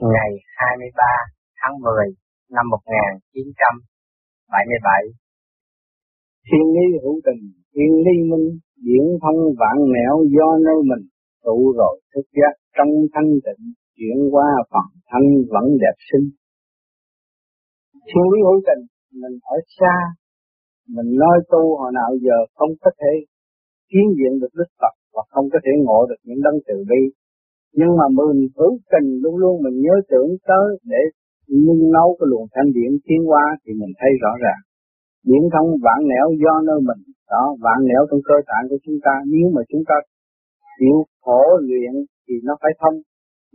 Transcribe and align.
ngày 0.00 0.30
23 0.56 1.04
tháng 1.60 1.80
10 1.80 1.92
năm 2.50 2.64
1977. 2.70 5.02
Thiên 6.46 6.64
lý 6.74 6.86
hữu 7.02 7.20
tình, 7.26 7.42
thiên 7.72 7.92
lý 8.04 8.14
minh, 8.30 8.48
diễn 8.86 9.04
thông 9.22 9.40
vạn 9.60 9.76
nẻo 9.94 10.14
do 10.36 10.48
nơi 10.66 10.78
mình, 10.90 11.04
tụ 11.44 11.58
rồi 11.78 11.94
thức 12.14 12.26
giác 12.38 12.54
trong 12.76 12.90
thanh 13.14 13.30
tịnh, 13.46 13.64
chuyển 13.96 14.18
qua 14.34 14.48
phần 14.70 14.86
thanh 15.10 15.28
vẫn 15.52 15.66
đẹp 15.82 15.96
xinh. 16.08 16.26
Thiên 18.08 18.26
lý 18.32 18.38
hữu 18.46 18.58
tình, 18.68 18.82
mình 19.22 19.36
ở 19.54 19.56
xa, 19.78 19.96
mình 20.96 21.10
nói 21.22 21.36
tu 21.50 21.62
hồi 21.78 21.90
nào 21.94 22.10
giờ 22.24 22.38
không 22.54 22.72
có 22.80 22.90
thể 23.00 23.12
kiến 23.90 24.06
diện 24.16 24.32
được 24.40 24.52
Đức 24.54 24.70
Phật 24.80 24.94
và 25.14 25.22
không 25.32 25.46
có 25.52 25.58
thể 25.64 25.72
ngộ 25.84 26.06
được 26.10 26.20
những 26.24 26.40
đấng 26.44 26.58
từ 26.68 26.76
bi 26.90 27.02
nhưng 27.78 27.92
mà 27.98 28.06
mình 28.18 28.48
hữu 28.56 28.72
tình 28.92 29.08
luôn 29.22 29.36
luôn 29.42 29.54
mình 29.64 29.76
nhớ 29.84 29.94
tưởng 30.10 30.30
tới 30.50 30.66
để 30.92 31.02
nung 31.66 31.82
nấu 31.96 32.08
cái 32.18 32.26
luồng 32.30 32.46
thanh 32.54 32.68
điển 32.76 32.90
tiến 33.04 33.20
qua 33.30 33.44
thì 33.62 33.70
mình 33.80 33.92
thấy 34.00 34.10
rõ 34.22 34.32
ràng. 34.44 34.60
Điển 35.28 35.42
thông 35.52 35.68
vạn 35.84 36.00
nẻo 36.10 36.26
do 36.42 36.54
nơi 36.68 36.78
mình. 36.88 37.00
Đó 37.32 37.42
vạn 37.64 37.78
nẻo 37.88 38.02
trong 38.08 38.22
cơ 38.28 38.36
tạng 38.50 38.64
của 38.70 38.78
chúng 38.84 38.98
ta. 39.06 39.14
Nếu 39.32 39.46
mà 39.54 39.62
chúng 39.70 39.84
ta 39.88 39.96
chịu 40.78 40.96
khổ 41.24 41.42
luyện 41.68 41.92
thì 42.24 42.34
nó 42.48 42.54
phải 42.62 42.72
thông. 42.80 42.96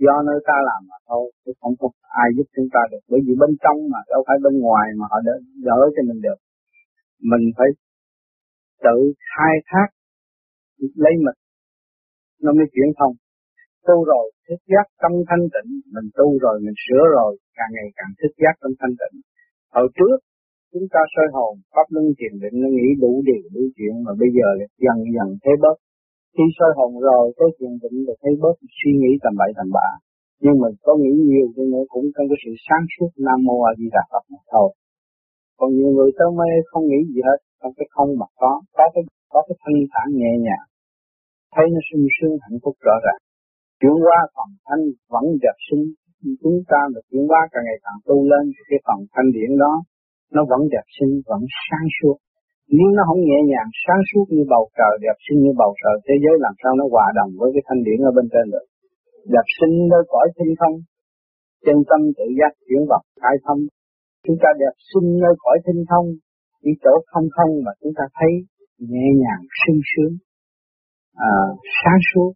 Do 0.05 0.15
nơi 0.27 0.39
ta 0.47 0.57
làm 0.69 0.81
mà 0.89 0.97
thôi 1.09 1.25
chứ 1.43 1.51
không 1.61 1.75
có 1.79 1.87
ai 2.23 2.27
giúp 2.35 2.47
chúng 2.55 2.69
ta 2.73 2.81
được. 2.91 3.03
Bởi 3.11 3.19
vì 3.25 3.33
bên 3.41 3.51
trong 3.63 3.77
mà 3.93 3.99
đâu 4.11 4.21
phải 4.27 4.37
bên 4.43 4.55
ngoài 4.65 4.87
mà 4.99 5.05
họ 5.11 5.17
đỡ, 5.27 5.35
đỡ 5.67 5.79
cho 5.95 6.01
mình 6.09 6.21
được. 6.25 6.39
Mình 7.31 7.45
phải 7.57 7.69
tự 8.85 8.97
khai 9.31 9.55
thác 9.69 9.87
lấy 11.03 11.13
mình. 11.25 11.37
Nó 12.43 12.51
mới 12.57 12.67
chuyển 12.73 12.89
thông 12.99 13.13
tu 13.87 13.97
rồi, 14.11 14.25
thức 14.45 14.61
giác 14.71 14.85
tâm 15.01 15.13
thanh 15.29 15.45
tịnh, 15.53 15.69
mình 15.95 16.07
tu 16.17 16.27
rồi, 16.43 16.55
mình 16.65 16.77
sửa 16.85 17.03
rồi, 17.17 17.31
càng 17.57 17.71
ngày 17.75 17.89
càng 17.97 18.11
thức 18.19 18.33
giác 18.43 18.55
tâm 18.61 18.71
thanh 18.79 18.95
tịnh. 19.01 19.15
Hồi 19.75 19.87
trước, 19.97 20.17
chúng 20.73 20.87
ta 20.93 21.01
soi 21.13 21.27
hồn, 21.35 21.53
pháp 21.73 21.87
luân 21.93 22.05
thiền 22.17 22.33
định, 22.43 22.55
nó 22.63 22.69
nghĩ 22.77 22.87
đủ 23.03 23.11
điều, 23.29 23.43
đủ 23.55 23.63
chuyện, 23.75 23.93
mà 24.05 24.11
bây 24.21 24.29
giờ 24.37 24.47
là 24.59 24.65
dần 24.85 24.97
dần 25.15 25.27
thấy 25.43 25.55
bớt. 25.63 25.77
Khi 26.35 26.45
soi 26.57 26.71
hồn 26.77 26.91
rồi 27.07 27.25
tới 27.37 27.49
thiền 27.57 27.73
định 27.83 27.97
là 28.07 28.13
thấy 28.21 28.33
bớt, 28.43 28.55
suy 28.79 28.91
nghĩ 28.99 29.11
tầm 29.23 29.33
bậy 29.41 29.51
tầm 29.57 29.69
bạ. 29.77 29.89
Nhưng 30.43 30.55
mình 30.63 30.75
có 30.85 30.93
nghĩ 31.01 31.13
nhiều 31.31 31.47
thì 31.55 31.63
nữa, 31.73 31.85
cũng 31.93 32.05
trong 32.13 32.27
cái 32.29 32.39
sự 32.43 32.51
sáng 32.67 32.85
suốt 32.93 33.11
nam 33.25 33.39
mô 33.47 33.57
a 33.69 33.71
di 33.79 33.87
đà 33.95 34.03
phật 34.11 34.23
mà 34.33 34.41
thôi. 34.53 34.69
Còn 35.59 35.69
nhiều 35.77 35.91
người 35.95 36.11
tới 36.17 36.29
mê, 36.39 36.51
không 36.71 36.85
nghĩ 36.87 36.99
gì 37.13 37.21
hết 37.29 37.39
trong 37.59 37.73
cái 37.77 37.87
không 37.95 38.09
mà 38.19 38.27
có. 38.41 38.51
Có 38.77 38.85
cái 38.93 39.03
có 39.33 39.39
cái 39.47 39.55
thanh 39.61 39.79
thản 39.91 40.07
nhẹ 40.19 40.31
nhàng. 40.45 40.65
Thấy 41.55 41.65
nó 41.73 41.79
sung 41.87 42.05
sướng, 42.15 42.35
hạnh 42.43 42.59
phúc 42.63 42.75
rõ 42.87 42.95
ràng 43.05 43.21
chuyển 43.81 43.95
hóa 44.03 44.19
phần 44.35 44.49
thanh 44.67 44.83
vẫn 45.13 45.25
đẹp 45.43 45.57
sinh 45.67 45.83
chúng 46.41 46.57
ta 46.71 46.79
được 46.93 47.05
chuyển 47.11 47.25
hóa 47.29 47.41
càng 47.51 47.63
ngày 47.67 47.79
càng 47.85 47.99
tu 48.07 48.17
lên 48.31 48.43
thì 48.53 48.61
cái 48.69 48.79
phần 48.87 48.99
thanh 49.13 49.29
điển 49.35 49.51
đó 49.63 49.73
nó 50.35 50.41
vẫn 50.51 50.61
đẹp 50.73 50.87
sinh 50.97 51.13
vẫn 51.29 51.41
sáng 51.65 51.87
suốt. 51.97 52.17
Nếu 52.77 52.89
nó 52.97 53.01
không 53.07 53.21
nhẹ 53.27 53.39
nhàng 53.51 53.69
sáng 53.83 54.01
suốt 54.09 54.25
như 54.33 54.43
bầu 54.53 54.63
trời 54.77 54.93
đẹp 55.05 55.17
sinh 55.25 55.39
như 55.43 55.51
bầu 55.61 55.71
trời 55.81 55.95
thế 56.05 56.15
giới 56.23 56.35
làm 56.45 56.53
sao 56.61 56.71
nó 56.79 56.85
hòa 56.93 57.07
đồng 57.17 57.31
với 57.39 57.49
cái 57.53 57.63
thanh 57.67 57.81
điển 57.87 57.99
ở 58.09 58.11
bên 58.17 58.27
trên 58.33 58.45
được? 58.53 58.65
Đẹp 59.33 59.47
sinh 59.57 59.75
nơi 59.91 60.03
cõi 60.13 60.27
tinh 60.37 60.53
không 60.59 60.75
chân 61.65 61.77
tâm 61.89 62.01
tự 62.17 62.25
giác 62.37 62.51
chuyển 62.65 62.83
vật 62.91 63.03
khai 63.21 63.35
thông. 63.45 63.61
Chúng 64.25 64.37
ta 64.43 64.49
đẹp 64.61 64.75
sinh 64.89 65.07
nơi 65.23 65.33
cõi 65.43 65.57
tinh 65.65 65.81
không 65.89 66.07
chỉ 66.61 66.71
chỗ 66.83 66.93
không 67.11 67.27
không 67.35 67.51
mà 67.65 67.71
chúng 67.81 67.93
ta 67.97 68.03
thấy 68.17 68.31
nhẹ 68.91 69.07
nhàng 69.23 69.43
sung 69.61 69.81
sướng 69.91 70.13
à, 71.29 71.31
sáng 71.79 72.01
suốt 72.09 72.31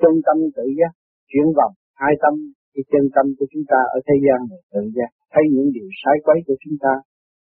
chân 0.00 0.14
tâm 0.26 0.36
tự 0.56 0.66
giác, 0.78 0.92
chuyển 1.30 1.48
vòng 1.58 1.74
hai 2.02 2.12
tâm, 2.22 2.34
cái 2.74 2.84
chân 2.92 3.04
tâm 3.14 3.26
của 3.36 3.46
chúng 3.52 3.66
ta 3.72 3.80
ở 3.96 3.98
thế 4.06 4.16
gian 4.24 4.38
này 4.50 4.60
tự 4.72 4.82
giác. 4.96 5.10
Thấy 5.32 5.42
những 5.54 5.68
điều 5.76 5.88
sai 6.00 6.16
quấy 6.24 6.38
của 6.46 6.56
chúng 6.64 6.76
ta 6.84 6.94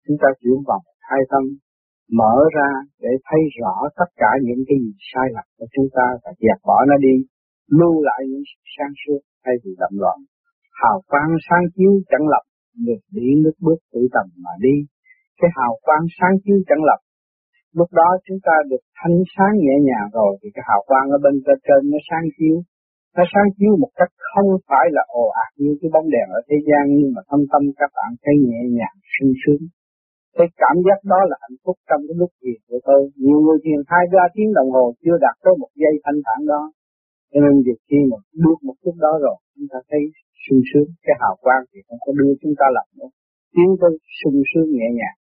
chúng 0.05 0.17
ta 0.21 0.29
chuyển 0.41 0.59
vòng 0.67 0.83
hai 1.09 1.21
tâm, 1.31 1.43
mở 2.19 2.35
ra 2.55 2.69
để 3.03 3.11
thấy 3.27 3.41
rõ 3.59 3.73
tất 3.99 4.09
cả 4.21 4.31
những 4.47 4.61
cái 4.67 4.77
gì 4.83 4.91
sai 5.11 5.27
lầm 5.35 5.47
của 5.57 5.67
chúng 5.73 5.87
ta 5.97 6.05
và 6.23 6.31
dẹp 6.43 6.59
bỏ 6.67 6.77
nó 6.89 6.95
đi, 7.07 7.15
lưu 7.79 7.95
lại 8.07 8.21
những 8.29 8.45
sự 8.51 8.59
sáng 8.75 8.93
suốt 9.01 9.19
thay 9.43 9.55
vì 9.63 9.71
đậm 9.81 9.93
loạn. 10.01 10.17
Hào 10.81 10.97
quang 11.11 11.31
sáng 11.47 11.65
chiếu 11.75 11.93
chẳng 12.11 12.25
lập 12.33 12.43
được 12.87 13.01
đi 13.17 13.27
nước 13.43 13.55
bước 13.65 13.79
tự 13.93 14.01
tầm 14.15 14.27
mà 14.45 14.53
đi. 14.65 14.75
Cái 15.39 15.49
hào 15.57 15.73
quang 15.85 16.05
sáng 16.17 16.35
chiếu 16.43 16.57
chẳng 16.69 16.83
lập 16.89 16.99
lúc 17.77 17.89
đó 17.99 18.09
chúng 18.25 18.39
ta 18.47 18.55
được 18.71 18.83
thanh 18.99 19.17
sáng 19.33 19.53
nhẹ 19.63 19.75
nhàng 19.87 20.07
rồi, 20.17 20.31
thì 20.39 20.47
cái 20.55 20.63
hào 20.69 20.81
quang 20.89 21.07
ở 21.15 21.17
bên 21.25 21.35
trên 21.65 21.81
nó 21.91 21.99
sáng 22.09 22.25
chiếu. 22.37 22.57
Nó 23.17 23.23
sáng 23.33 23.49
chiếu 23.57 23.71
một 23.83 23.91
cách 23.99 24.11
không 24.31 24.49
phải 24.67 24.85
là 24.95 25.03
ồ 25.23 25.25
ạt 25.45 25.51
như 25.61 25.71
cái 25.81 25.89
bóng 25.93 26.07
đèn 26.15 26.27
ở 26.37 26.39
thế 26.49 26.57
gian, 26.67 26.83
nhưng 26.97 27.11
mà 27.15 27.21
thâm 27.29 27.41
tâm 27.51 27.61
các 27.79 27.89
bạn 27.97 28.09
thấy 28.23 28.35
nhẹ 28.47 28.61
nhàng, 28.77 28.97
sung 29.13 29.33
sướng. 29.41 29.63
Cái 30.37 30.47
cảm 30.61 30.75
giác 30.85 30.99
đó 31.11 31.19
là 31.29 31.35
hạnh 31.43 31.59
phúc 31.63 31.75
trong 31.89 32.01
cái 32.07 32.15
lúc 32.21 32.31
gì 32.43 32.53
của 32.67 32.79
tôi. 32.87 32.99
Nhiều 33.23 33.39
người 33.43 33.59
thiền 33.63 33.79
hai 33.91 34.03
ba 34.13 34.25
tiếng 34.35 34.51
đồng 34.57 34.69
hồ 34.75 34.85
chưa 35.03 35.17
đạt 35.25 35.35
tới 35.43 35.53
một 35.61 35.71
giây 35.81 35.93
thanh 36.03 36.19
thản 36.25 36.39
đó. 36.51 36.61
Cho 37.31 37.39
nên 37.43 37.53
việc 37.65 37.79
khi 37.87 37.99
mà 38.11 38.17
bước 38.43 38.57
một 38.67 38.77
chút 38.83 38.95
đó 39.05 39.13
rồi, 39.25 39.37
chúng 39.55 39.67
ta 39.71 39.79
thấy 39.89 40.01
sung 40.43 40.61
sướng, 40.69 40.89
cái 41.05 41.15
hào 41.21 41.35
quang 41.43 41.63
thì 41.69 41.79
không 41.87 41.99
có 42.05 42.11
đưa 42.19 42.31
chúng 42.41 42.55
ta 42.59 42.65
làm 42.77 42.87
nữa. 42.97 43.09
Tiến 43.53 43.69
tới 43.81 43.91
sung 44.19 44.39
sướng 44.49 44.67
nhẹ 44.77 44.87
nhàng 44.99 45.18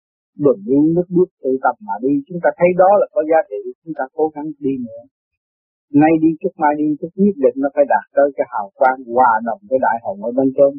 bình 0.47 0.63
yên 0.73 0.85
nước 0.95 1.09
bước 1.17 1.29
tự 1.43 1.53
tập 1.65 1.77
mà 1.87 1.95
đi. 2.05 2.13
Chúng 2.27 2.41
ta 2.43 2.51
thấy 2.59 2.71
đó 2.83 2.91
là 3.01 3.07
có 3.15 3.21
giá 3.31 3.41
trị. 3.51 3.61
Chúng 3.83 3.95
ta 3.99 4.05
cố 4.17 4.25
gắng 4.35 4.49
đi 4.67 4.75
nữa. 4.87 5.03
Nay 6.03 6.13
đi 6.23 6.31
chút 6.41 6.55
mai 6.63 6.75
đi 6.81 6.87
chút 7.01 7.13
nhất 7.23 7.37
định 7.45 7.57
nó 7.63 7.69
phải 7.75 7.87
đạt 7.95 8.05
tới 8.17 8.29
cái 8.37 8.47
hào 8.53 8.67
quang 8.79 9.01
hòa 9.15 9.33
đồng 9.47 9.63
với 9.69 9.79
đại 9.87 9.97
hồng 10.05 10.19
ở 10.29 10.31
bên 10.39 10.49
trên. 10.57 10.73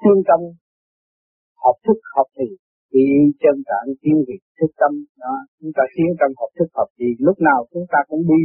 Chuyên 0.00 0.18
tâm, 0.28 0.40
học 1.64 1.76
thức, 1.84 1.98
học 2.16 2.28
thì 2.36 2.46
thì 2.90 3.02
chân 3.42 3.56
trạng 3.68 3.86
tiêu 4.02 4.18
việc 4.28 4.42
thức 4.58 4.70
tâm. 4.80 4.92
Đó, 5.22 5.34
chúng 5.60 5.72
ta 5.76 5.82
tiến 5.94 6.10
trong 6.18 6.32
học 6.40 6.50
thức, 6.58 6.68
học 6.78 6.88
thì 6.98 7.06
lúc 7.26 7.36
nào 7.48 7.60
chúng 7.72 7.86
ta 7.92 7.98
cũng 8.10 8.22
đi 8.32 8.42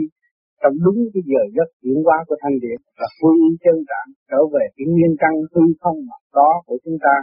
trong 0.61 0.75
đúng 0.85 0.99
cái 1.13 1.23
giờ 1.31 1.41
giấc 1.55 1.69
chuyển 1.81 1.97
hóa 2.05 2.17
của 2.27 2.37
thanh 2.41 2.57
điện 2.63 2.79
và 2.99 3.07
phương 3.17 3.41
chân 3.63 3.77
trạng 3.89 4.09
trở 4.29 4.39
về 4.53 4.65
cái 4.75 4.85
nguyên 4.91 5.13
căn 5.21 5.33
hư 5.53 5.65
không 5.81 5.97
mà 6.09 6.17
có 6.37 6.49
của 6.65 6.77
chúng 6.85 6.97
ta 7.05 7.15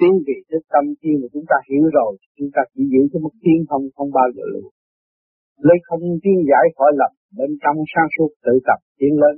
tiến 0.00 0.14
vị 0.26 0.38
thức 0.50 0.62
tâm 0.72 0.84
khi 1.00 1.10
mà 1.20 1.26
chúng 1.32 1.46
ta 1.50 1.56
hiểu 1.68 1.84
rồi, 1.96 2.10
chúng 2.38 2.50
ta 2.54 2.60
chỉ 2.72 2.82
giữ 2.92 3.02
cái 3.10 3.20
mức 3.24 3.34
tiến 3.44 3.58
không 3.68 3.84
không 3.96 4.10
bao 4.18 4.28
giờ 4.34 4.44
lùi. 4.52 4.68
Lấy 5.68 5.78
không 5.88 6.02
tiến 6.22 6.36
giải 6.50 6.66
khỏi 6.76 6.92
lập, 7.00 7.12
bên 7.38 7.50
trong 7.62 7.76
sang 7.92 8.08
suốt 8.14 8.30
tự 8.46 8.54
tập 8.68 8.80
tiến 8.98 9.14
lên. 9.22 9.36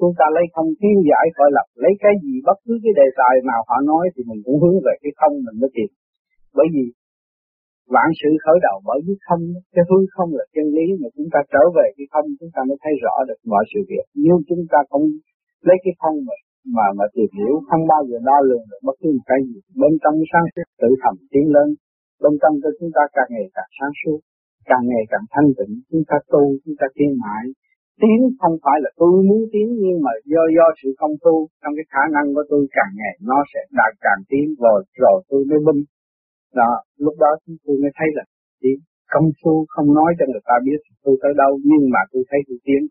Chúng 0.00 0.14
ta 0.18 0.26
lấy 0.36 0.44
không 0.54 0.70
tiến 0.80 0.96
giải 1.10 1.26
khỏi 1.36 1.50
lập, 1.56 1.66
lấy 1.84 1.92
cái 2.02 2.14
gì, 2.24 2.34
bất 2.48 2.58
cứ 2.64 2.74
cái 2.82 2.92
đề 3.00 3.06
tài 3.20 3.34
nào 3.50 3.60
họ 3.68 3.76
nói 3.90 4.04
thì 4.12 4.20
mình 4.30 4.40
cũng 4.46 4.58
hướng 4.62 4.78
về 4.86 4.94
cái 5.02 5.12
không 5.20 5.34
mình 5.46 5.58
mới 5.62 5.70
tìm 5.76 5.90
bởi 6.58 6.68
vì 6.74 6.84
vạn 7.94 8.08
sự 8.20 8.30
khởi 8.44 8.58
đầu 8.66 8.76
bởi 8.88 8.98
cái 9.06 9.16
không, 9.26 9.42
cái 9.74 9.84
hư 9.88 9.98
không 10.14 10.30
là 10.38 10.44
chân 10.54 10.66
lý 10.76 10.86
mà 11.00 11.08
chúng 11.16 11.28
ta 11.32 11.40
trở 11.52 11.62
về 11.76 11.86
cái 11.96 12.06
không, 12.12 12.26
chúng 12.40 12.52
ta 12.54 12.60
mới 12.68 12.76
thấy 12.82 12.94
rõ 13.04 13.14
được 13.28 13.40
mọi 13.52 13.64
sự 13.70 13.80
việc. 13.90 14.04
Nhưng 14.24 14.38
chúng 14.48 14.62
ta 14.72 14.78
không 14.90 15.04
lấy 15.68 15.76
cái 15.84 15.94
không 16.02 16.16
mà 16.26 16.34
mà 16.76 16.86
mà 16.98 17.06
tìm 17.14 17.30
hiểu 17.38 17.54
không 17.68 17.82
bao 17.92 18.02
giờ 18.08 18.16
đo 18.28 18.38
lường 18.48 18.64
được 18.70 18.80
bất 18.86 18.96
cứ 19.00 19.08
một 19.16 19.24
cái 19.30 19.40
gì. 19.48 19.58
Bên 19.80 19.92
trong 20.02 20.14
sáng 20.32 20.46
suốt 20.52 20.66
tự 20.80 20.88
thầm 21.02 21.14
tiến 21.32 21.46
lên, 21.54 21.68
bên 22.22 22.34
trong 22.40 22.54
cho 22.62 22.70
chúng 22.78 22.90
ta 22.96 23.02
càng 23.16 23.30
ngày 23.34 23.46
càng 23.56 23.70
sáng 23.78 23.94
suốt, 24.00 24.18
càng 24.70 24.84
ngày 24.90 25.04
càng 25.12 25.26
thanh 25.32 25.48
tịnh, 25.58 25.74
chúng 25.90 26.04
ta 26.08 26.16
tu, 26.32 26.42
chúng 26.64 26.76
ta 26.80 26.86
tiến 26.96 27.10
mãi. 27.24 27.44
Tiến 28.02 28.18
không 28.40 28.56
phải 28.64 28.78
là 28.84 28.90
tôi 29.00 29.12
muốn 29.28 29.42
tiến, 29.52 29.68
nhưng 29.82 29.98
mà 30.04 30.12
do 30.32 30.42
do 30.56 30.66
sự 30.80 30.88
không 31.00 31.14
tu, 31.24 31.34
trong 31.60 31.72
cái 31.78 31.86
khả 31.92 32.04
năng 32.14 32.26
của 32.34 32.44
tôi 32.50 32.62
càng 32.76 32.92
ngày 33.00 33.14
nó 33.30 33.38
sẽ 33.52 33.60
đạt 33.78 33.92
càng 34.04 34.20
tiến, 34.30 34.46
rồi 34.62 34.78
rồi 35.02 35.16
tôi 35.30 35.40
mới 35.50 35.60
binh 35.66 35.82
đó, 36.54 36.72
lúc 37.04 37.14
đó 37.22 37.30
chúng 37.46 37.56
tôi 37.64 37.76
mới 37.82 37.92
thấy 37.98 38.08
là 38.16 38.24
tiến. 38.62 38.78
Công 39.12 39.28
phu 39.40 39.54
không 39.68 39.88
nói 39.98 40.10
cho 40.18 40.24
người 40.30 40.44
ta 40.48 40.56
biết 40.66 40.80
tôi 41.04 41.14
tới 41.22 41.32
đâu, 41.42 41.52
nhưng 41.70 41.84
mà 41.94 42.00
tôi 42.12 42.22
thấy 42.30 42.40
tôi 42.48 42.58
tiến. 42.66 42.82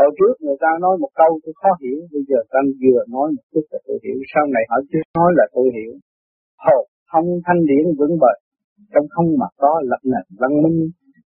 Hồi 0.00 0.10
trước 0.18 0.34
người 0.44 0.58
ta 0.64 0.70
nói 0.84 0.94
một 1.02 1.12
câu 1.20 1.30
tôi 1.42 1.54
khó 1.60 1.70
hiểu, 1.82 1.98
bây 2.12 2.22
giờ 2.28 2.38
ta 2.52 2.60
vừa 2.82 3.00
nói 3.14 3.26
một 3.36 3.44
chút 3.52 3.64
là 3.72 3.78
tôi 3.86 3.98
hiểu, 4.04 4.18
sau 4.32 4.44
này 4.54 4.64
họ 4.70 4.76
chưa 4.90 5.04
nói 5.18 5.30
là 5.38 5.46
tôi 5.54 5.66
hiểu. 5.76 5.92
Hồn 6.64 6.84
thông 7.10 7.28
thanh 7.46 7.60
điển 7.70 7.84
vững 7.98 8.14
bền, 8.22 8.38
trong 8.92 9.06
không 9.14 9.28
mà 9.40 9.48
có 9.62 9.72
lập 9.90 10.02
nền 10.12 10.26
văn 10.40 10.52
minh. 10.62 10.78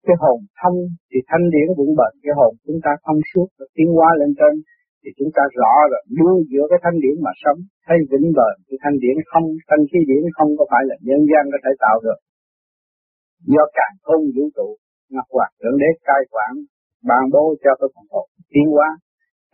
Cái 0.06 0.16
hồn 0.22 0.38
thông 0.60 0.78
thì 1.10 1.18
thanh 1.30 1.44
điển 1.54 1.68
vững 1.78 1.92
bền, 1.98 2.12
cái 2.24 2.34
hồn 2.38 2.52
chúng 2.66 2.80
ta 2.84 2.92
thông 3.04 3.20
suốt, 3.30 3.48
tiến 3.76 3.88
hóa 3.96 4.08
lên 4.20 4.30
trên, 4.38 4.54
thì 5.00 5.08
chúng 5.18 5.30
ta 5.36 5.42
rõ 5.60 5.72
rồi. 5.92 6.02
Luôn 6.18 6.36
giữa 6.50 6.64
cái 6.70 6.78
thanh 6.84 6.98
điển 7.04 7.16
mà 7.26 7.32
sống 7.42 7.60
thấy 7.86 7.98
vững 8.10 8.28
bền. 8.38 8.54
Cái 8.68 8.78
thanh 8.82 8.96
điển 9.02 9.16
không 9.30 9.46
thanh 9.68 9.82
khí 9.90 9.98
điển 10.10 10.22
không 10.36 10.50
có 10.58 10.64
phải 10.70 10.82
là 10.90 10.96
nhân 11.08 11.22
gian 11.30 11.44
có 11.52 11.58
thể 11.64 11.72
tạo 11.84 11.96
được. 12.04 12.18
Do 13.52 13.64
càng 13.78 13.94
không 14.06 14.22
vũ 14.34 14.44
trụ 14.56 14.68
ngọc 15.14 15.28
hoạt 15.34 15.50
thượng 15.60 15.76
đế 15.82 15.90
cai 16.08 16.22
quản 16.34 16.52
ban 17.08 17.24
bố 17.34 17.44
cho 17.62 17.72
cái 17.80 17.88
phần 17.94 18.06
hồn 18.12 18.26
tiến 18.52 18.66
hóa. 18.74 18.88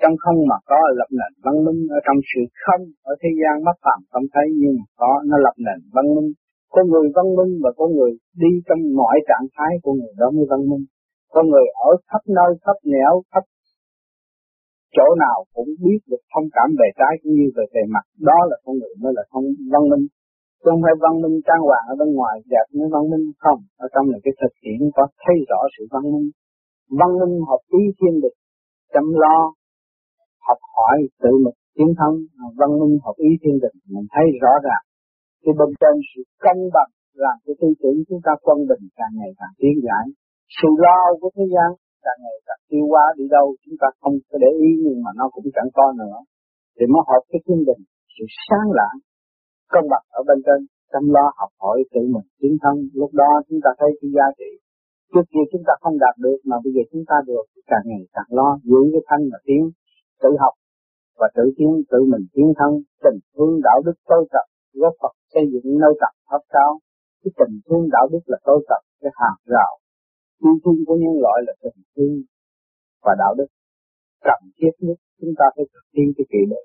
Trong 0.00 0.14
không 0.22 0.38
mà 0.50 0.58
có 0.70 0.78
lập 0.98 1.10
nền 1.20 1.32
văn 1.44 1.56
minh 1.64 1.80
ở 1.96 1.98
trong 2.06 2.18
sự 2.30 2.42
không 2.62 2.82
ở 3.10 3.12
thế 3.20 3.30
gian 3.40 3.54
bất 3.66 3.76
phạm 3.84 4.00
không 4.12 4.26
thấy, 4.34 4.46
nhưng 4.60 4.74
mà 4.78 4.86
có, 5.00 5.12
nó 5.30 5.36
lập 5.46 5.56
nền 5.66 5.78
văn 5.96 6.06
minh. 6.14 6.30
Có 6.74 6.80
người 6.90 7.06
văn 7.16 7.26
minh 7.38 7.52
và 7.62 7.70
có 7.78 7.84
người 7.94 8.12
đi 8.42 8.52
trong 8.66 8.80
mọi 9.00 9.16
trạng 9.28 9.46
thái 9.54 9.72
của 9.82 9.92
người 9.98 10.14
đó 10.20 10.26
mới 10.36 10.46
văn 10.52 10.62
minh. 10.70 10.84
Có 11.34 11.40
người 11.50 11.66
ở 11.88 11.90
khắp 12.10 12.22
nơi, 12.36 12.50
khắp 12.64 12.78
nẻo, 12.92 13.14
khắp 13.32 13.44
chỗ 14.96 15.06
nào 15.24 15.38
cũng 15.54 15.70
biết 15.84 16.00
được 16.10 16.22
thông 16.32 16.48
cảm 16.56 16.68
về 16.80 16.88
trái 16.98 17.12
cũng 17.20 17.32
như 17.38 17.46
về 17.56 17.64
bề 17.74 17.82
mặt. 17.94 18.04
Đó 18.28 18.38
là 18.50 18.56
con 18.64 18.74
người 18.78 18.94
mới 19.02 19.12
là 19.16 19.22
không 19.30 19.44
văn 19.72 19.82
minh. 19.90 20.04
Chứ 20.60 20.66
không 20.70 20.82
phải 20.84 20.94
văn 21.04 21.14
minh 21.22 21.36
trang 21.46 21.62
hoàng 21.68 21.84
ở 21.92 21.94
bên 22.00 22.10
ngoài 22.18 22.36
đẹp 22.54 22.66
như 22.76 22.84
văn 22.94 23.04
minh 23.10 23.24
không. 23.42 23.60
Ở 23.84 23.86
trong 23.94 24.06
là 24.12 24.18
cái 24.24 24.32
thực 24.40 24.52
tiễn 24.62 24.80
có 24.96 25.02
thấy 25.22 25.36
rõ 25.50 25.60
sự 25.74 25.82
văn 25.94 26.04
minh 26.12 26.28
văn 26.98 27.10
minh 27.20 27.34
hợp 27.48 27.62
ý 27.80 27.82
thiên 27.98 28.14
địch 28.24 28.36
chăm 28.92 29.06
lo, 29.22 29.38
học 30.48 30.60
hỏi 30.76 30.96
tự 31.22 31.32
mình 31.44 31.58
tiến 31.76 31.90
thân 31.98 32.12
văn 32.58 32.70
minh 32.80 32.94
hợp 33.04 33.16
ý 33.28 33.30
thiên 33.42 33.56
địch 33.62 33.76
mình 33.94 34.06
thấy 34.14 34.26
rõ 34.42 34.52
ràng. 34.66 34.84
Thì 35.42 35.50
bên 35.58 35.70
trên 35.80 35.94
sự 36.10 36.20
công 36.44 36.60
bằng 36.74 36.90
làm 37.24 37.36
cho 37.44 37.52
tư 37.60 37.68
tưởng 37.80 37.98
chúng 38.08 38.20
ta 38.26 38.32
quân 38.44 38.58
bình 38.70 38.84
càng 38.98 39.12
ngày 39.18 39.32
càng 39.40 39.54
tiến 39.60 39.74
giải. 39.86 40.04
Sự 40.58 40.68
lo 40.84 41.00
của 41.20 41.30
thế 41.36 41.44
gian 41.54 41.68
càng 42.04 42.18
ngày 42.24 42.38
càng 42.46 42.62
tiêu 42.68 42.84
hóa 42.90 43.04
đi 43.18 43.24
đâu, 43.36 43.46
chúng 43.62 43.76
ta 43.82 43.88
không 44.00 44.16
có 44.28 44.36
để 44.44 44.50
ý, 44.68 44.70
nhưng 44.84 44.98
mà 45.04 45.10
nó 45.18 45.24
cũng 45.34 45.46
chẳng 45.56 45.70
có 45.76 45.86
nữa. 46.00 46.18
Thì 46.76 46.84
mới 46.92 47.02
hợp 47.10 47.22
cái 47.30 47.40
thiên 47.44 47.60
đình 47.68 47.82
sự 48.14 48.24
sáng 48.46 48.68
lạng 48.78 48.98
công 49.72 49.86
bằng 49.92 50.06
ở 50.18 50.20
bên 50.28 50.38
trên, 50.46 50.60
chăm 50.92 51.04
lo, 51.14 51.26
học 51.40 51.52
hỏi 51.62 51.78
tự 51.92 52.02
mình 52.14 52.28
tiến 52.40 52.54
thân. 52.62 52.74
Lúc 53.00 53.10
đó 53.20 53.30
chúng 53.48 53.60
ta 53.64 53.70
thấy 53.78 53.90
cái 54.00 54.10
giá 54.16 54.26
trị 54.38 54.50
trước 55.12 55.26
kia 55.32 55.44
chúng 55.52 55.64
ta 55.68 55.74
không 55.82 55.96
đạt 56.04 56.14
được, 56.24 56.38
mà 56.50 56.56
bây 56.64 56.70
giờ 56.74 56.82
chúng 56.92 57.04
ta 57.10 57.16
được 57.28 57.44
càng 57.70 57.84
ngày 57.90 58.02
càng 58.14 58.30
lo, 58.38 58.48
giữ 58.68 58.80
cái 58.92 59.02
thanh 59.08 59.22
mà 59.30 59.38
tiến, 59.46 59.62
tự 60.22 60.30
học 60.42 60.54
và 61.20 61.28
tự 61.36 61.44
tiến, 61.56 61.72
tự 61.90 61.98
mình 62.12 62.24
tiến 62.34 62.48
thân. 62.58 62.72
Tình 63.04 63.18
thương 63.34 63.54
đạo 63.66 63.78
đức 63.86 63.96
tối 64.10 64.22
tập 64.34 64.46
góp 64.80 64.94
Phật 65.02 65.14
xây 65.32 65.44
dựng 65.52 65.78
nơi 65.82 65.92
tập 66.02 66.12
pháp 66.28 66.42
cao. 66.54 66.70
Cái 67.22 67.32
tình 67.38 67.54
thương 67.66 67.84
đạo 67.94 68.06
đức 68.12 68.22
là 68.26 68.38
tối 68.44 68.58
tập 68.70 68.82
cái 69.02 69.12
hàng 69.20 69.40
rào 69.54 69.72
yêu 70.44 70.54
thương 70.62 70.80
của 70.86 70.96
nhân 71.02 71.14
loại 71.22 71.38
là 71.46 71.54
tình 71.62 71.80
thương 71.94 72.14
và 73.04 73.12
đạo 73.22 73.32
đức. 73.38 73.48
Cần 74.28 74.40
thiết 74.58 74.74
nhất, 74.86 74.98
chúng 75.20 75.34
ta 75.38 75.46
phải 75.54 75.64
thực 75.72 75.86
hiện 75.94 76.08
cái 76.16 76.26
kỳ 76.32 76.42
độ 76.52 76.62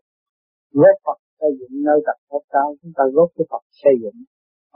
góp 0.81 0.95
Phật 1.05 1.17
xây 1.39 1.51
dựng 1.59 1.75
nơi 1.87 1.99
tập 2.07 2.17
pháp 2.29 2.43
cao, 2.53 2.67
chúng 2.81 2.93
ta 2.97 3.03
góp 3.15 3.29
cái 3.35 3.45
Phật 3.51 3.63
xây 3.83 3.93
dựng. 4.01 4.17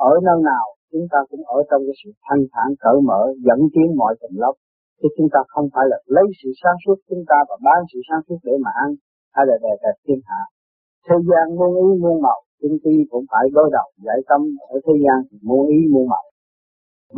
Ở 0.10 0.12
nơi 0.28 0.40
nào 0.52 0.66
chúng 0.92 1.06
ta 1.12 1.20
cũng 1.30 1.44
ở 1.58 1.60
trong 1.70 1.82
cái 1.88 1.96
sự 2.02 2.10
thanh 2.26 2.44
thản, 2.54 2.68
cởi 2.84 2.98
mở, 3.10 3.22
dẫn 3.46 3.60
tiến 3.74 3.88
mọi 4.02 4.14
tầng 4.22 4.36
lớp. 4.42 4.56
Chứ 5.00 5.08
chúng 5.18 5.30
ta 5.34 5.40
không 5.54 5.68
phải 5.74 5.86
là 5.92 5.98
lấy 6.16 6.28
sự 6.40 6.50
sáng 6.62 6.78
suốt 6.84 6.98
chúng 7.10 7.24
ta 7.30 7.38
và 7.50 7.56
bán 7.66 7.80
sự 7.92 8.00
sáng 8.08 8.22
suốt 8.26 8.40
để 8.48 8.54
mà 8.64 8.72
ăn, 8.86 8.90
hay 9.36 9.44
là 9.50 9.56
đề 9.66 9.74
tài 9.82 9.94
thiên 10.04 10.20
hạ. 10.30 10.42
Thế 11.06 11.16
gian 11.30 11.46
muôn 11.58 11.72
ý 11.86 11.88
muôn 12.04 12.18
màu, 12.26 12.40
chúng 12.62 12.78
ti 12.84 12.96
cũng 13.12 13.26
phải 13.32 13.46
đối 13.58 13.68
đầu 13.78 13.88
giải 14.06 14.20
tâm 14.30 14.42
ở 14.74 14.78
thế 14.86 14.94
gian 15.04 15.18
thì 15.28 15.38
muôn 15.48 15.64
ý 15.78 15.80
muôn 15.94 16.06
màu. 16.14 16.26